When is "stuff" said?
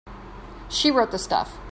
1.19-1.59